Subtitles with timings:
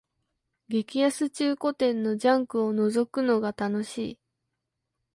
[0.67, 4.19] 激安中古店のジャンクをのぞくのが楽しい